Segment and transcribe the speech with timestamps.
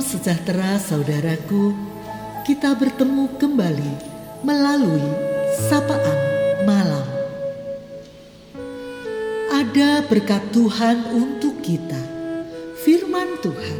[0.00, 1.76] Sejahtera saudaraku,
[2.48, 3.92] kita bertemu kembali
[4.40, 5.04] melalui
[5.68, 6.18] sapaan
[6.64, 7.04] malam.
[9.52, 12.00] Ada berkat Tuhan untuk kita,
[12.80, 13.78] firman Tuhan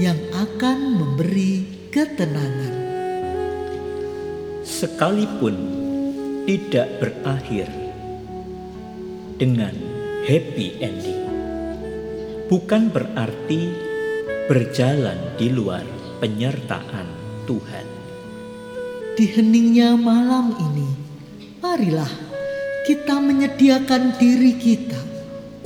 [0.00, 2.74] yang akan memberi ketenangan.
[4.64, 5.56] Sekalipun
[6.48, 7.68] tidak berakhir
[9.36, 9.76] dengan
[10.24, 11.22] happy ending,
[12.48, 13.87] bukan berarti
[14.48, 15.84] berjalan di luar
[16.24, 17.04] penyertaan
[17.44, 17.86] Tuhan.
[19.12, 20.88] Di heningnya malam ini,
[21.60, 22.08] marilah
[22.88, 24.96] kita menyediakan diri kita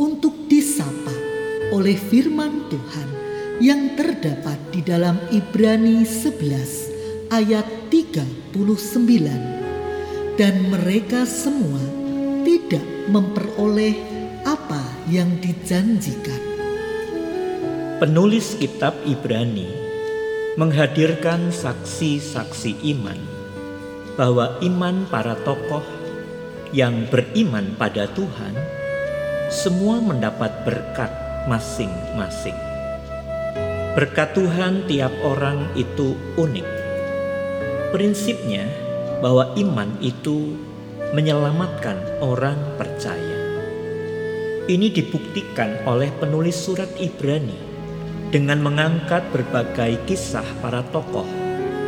[0.02, 1.14] untuk disapa
[1.70, 3.08] oleh firman Tuhan
[3.62, 8.50] yang terdapat di dalam Ibrani 11 ayat 39
[10.34, 11.78] dan mereka semua
[12.42, 12.82] tidak
[13.14, 13.94] memperoleh
[14.42, 16.51] apa yang dijanjikan
[18.02, 19.70] Penulis kitab Ibrani
[20.58, 23.14] menghadirkan saksi-saksi iman
[24.18, 25.86] bahwa iman para tokoh
[26.74, 28.58] yang beriman pada Tuhan
[29.54, 31.14] semua mendapat berkat
[31.46, 32.58] masing-masing.
[33.94, 36.68] Berkat Tuhan tiap orang itu unik.
[37.94, 38.66] Prinsipnya
[39.22, 40.58] bahwa iman itu
[41.14, 43.38] menyelamatkan orang percaya.
[44.66, 47.71] Ini dibuktikan oleh penulis surat Ibrani
[48.32, 51.28] dengan mengangkat berbagai kisah para tokoh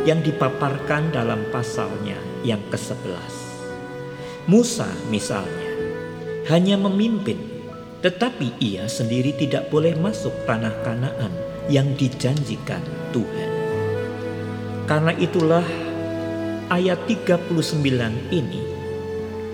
[0.05, 3.33] yang dipaparkan dalam pasalnya yang ke-11.
[4.45, 5.73] Musa misalnya
[6.53, 7.41] hanya memimpin,
[8.05, 11.33] tetapi ia sendiri tidak boleh masuk tanah Kanaan
[11.65, 13.51] yang dijanjikan Tuhan.
[14.85, 15.65] Karena itulah
[16.69, 17.57] ayat 39
[18.29, 18.61] ini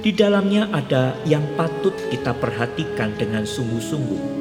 [0.04, 4.41] di dalamnya ada yang patut kita perhatikan dengan sungguh-sungguh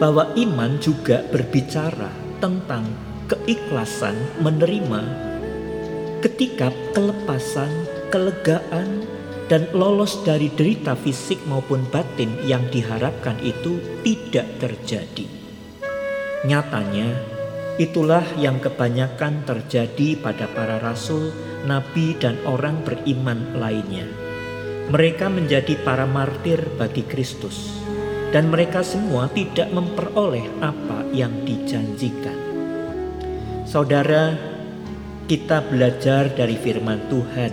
[0.00, 2.08] bahwa iman juga berbicara
[2.40, 2.88] tentang
[3.28, 5.28] keikhlasan menerima
[6.24, 7.68] ketika kelepasan,
[8.08, 9.04] kelegaan,
[9.50, 15.26] dan lolos dari derita fisik maupun batin yang diharapkan itu tidak terjadi.
[16.46, 17.08] Nyatanya,
[17.80, 21.34] itulah yang kebanyakan terjadi pada para rasul,
[21.66, 24.06] nabi, dan orang beriman lainnya.
[24.86, 27.79] Mereka menjadi para martir bagi Kristus
[28.30, 32.38] dan mereka semua tidak memperoleh apa yang dijanjikan.
[33.66, 34.34] Saudara,
[35.26, 37.52] kita belajar dari firman Tuhan.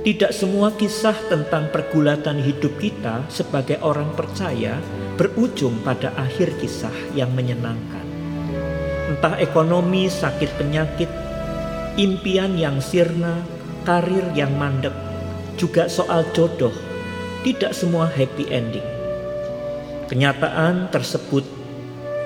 [0.00, 4.80] Tidak semua kisah tentang pergulatan hidup kita sebagai orang percaya
[5.20, 8.06] berujung pada akhir kisah yang menyenangkan.
[9.12, 11.10] Entah ekonomi, sakit penyakit,
[12.00, 13.44] impian yang sirna,
[13.84, 14.94] karir yang mandek,
[15.60, 16.72] juga soal jodoh,
[17.44, 18.99] tidak semua happy ending
[20.10, 21.46] Kenyataan tersebut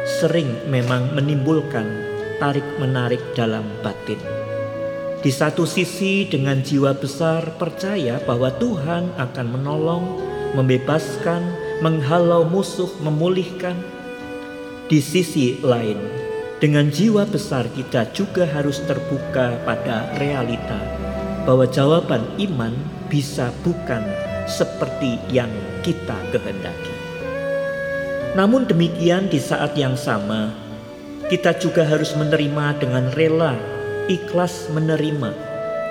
[0.09, 1.84] sering memang menimbulkan
[2.41, 4.17] tarik-menarik dalam batin.
[5.21, 10.05] Di satu sisi, dengan jiwa besar percaya bahwa Tuhan akan menolong,
[10.56, 11.44] membebaskan,
[11.84, 13.77] menghalau musuh, memulihkan.
[14.89, 16.00] Di sisi lain,
[16.65, 20.81] dengan jiwa besar kita juga harus terbuka pada realita
[21.44, 22.73] bahwa jawaban iman
[23.12, 24.00] bisa bukan
[24.49, 25.53] seperti yang
[25.84, 27.04] kita kehendaki.
[28.34, 30.50] Namun demikian di saat yang sama,
[31.31, 33.55] kita juga harus menerima dengan rela,
[34.11, 35.31] ikhlas menerima.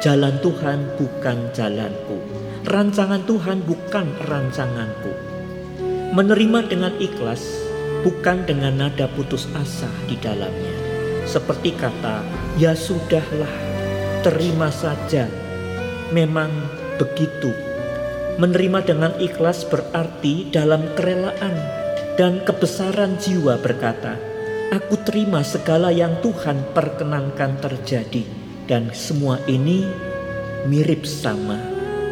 [0.03, 2.19] Jalan Tuhan bukan jalanku.
[2.67, 5.15] Rancangan Tuhan bukan rancanganku.
[6.11, 7.47] Menerima dengan ikhlas
[8.03, 10.75] bukan dengan nada putus asa di dalamnya.
[11.23, 12.27] Seperti kata,
[12.59, 13.55] ya sudahlah,
[14.19, 15.31] terima saja.
[16.11, 16.51] Memang
[16.99, 17.55] begitu.
[18.35, 21.82] Menerima dengan ikhlas berarti dalam kerelaan
[22.13, 24.17] dan kebesaran jiwa berkata,
[24.73, 28.25] Aku terima segala yang Tuhan perkenankan terjadi
[28.65, 29.85] dan semua ini
[30.65, 31.61] mirip sama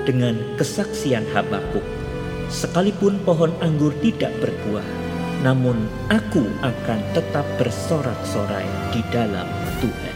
[0.05, 1.85] dengan kesaksian Habakuk.
[2.51, 4.85] Sekalipun pohon anggur tidak berbuah,
[5.41, 9.47] namun aku akan tetap bersorak-sorai di dalam
[9.79, 10.15] Tuhan.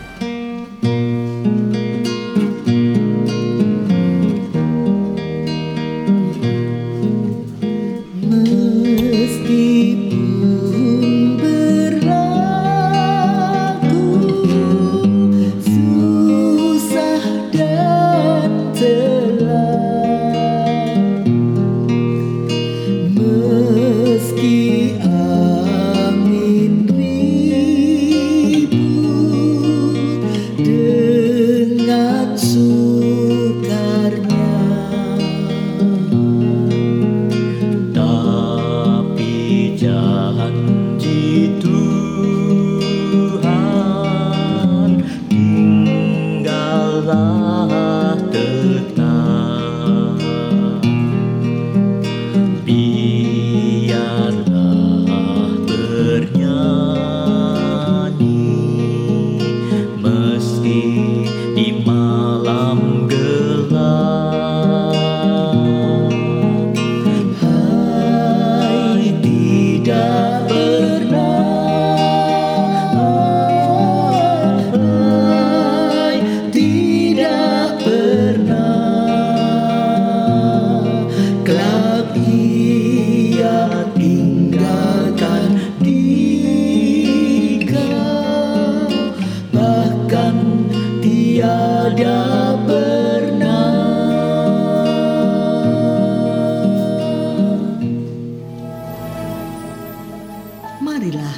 [100.82, 101.38] Marilah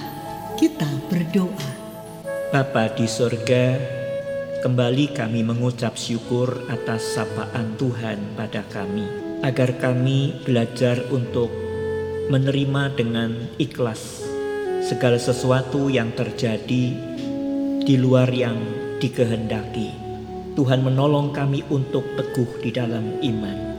[0.56, 1.70] kita berdoa.
[2.50, 3.76] Bapa di sorga,
[4.64, 9.06] kembali kami mengucap syukur atas sapaan Tuhan pada kami,
[9.44, 11.52] agar kami belajar untuk
[12.32, 14.24] menerima dengan ikhlas
[14.88, 16.86] segala sesuatu yang terjadi
[17.84, 18.56] di luar yang
[19.04, 20.07] dikehendaki
[20.58, 23.78] Tuhan menolong kami untuk teguh di dalam iman.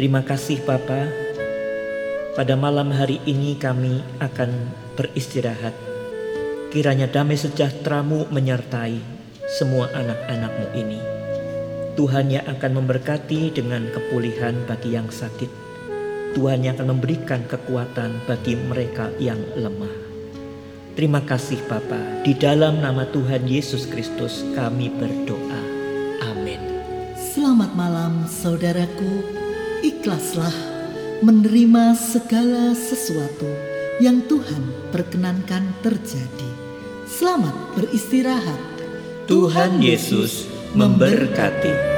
[0.00, 1.12] Terima kasih Bapa.
[2.32, 4.48] Pada malam hari ini kami akan
[4.96, 5.76] beristirahat.
[6.72, 8.96] Kiranya damai sejahteramu menyertai
[9.60, 11.00] semua anak-anakmu ini.
[12.00, 15.52] Tuhan yang akan memberkati dengan kepulihan bagi yang sakit.
[16.32, 20.07] Tuhan yang akan memberikan kekuatan bagi mereka yang lemah.
[20.98, 22.26] Terima kasih Bapa.
[22.26, 25.62] Di dalam nama Tuhan Yesus Kristus kami berdoa.
[26.26, 26.58] Amin.
[27.14, 29.22] Selamat malam saudaraku.
[29.86, 30.50] Ikhlaslah
[31.22, 33.46] menerima segala sesuatu
[34.02, 36.50] yang Tuhan perkenankan terjadi.
[37.06, 38.58] Selamat beristirahat.
[39.30, 41.97] Tuhan Yesus memberkati.